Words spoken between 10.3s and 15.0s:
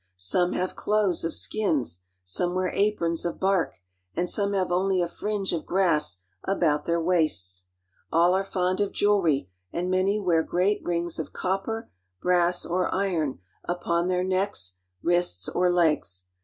great! ^^^Kings of copper, brass, or iron upon their necks,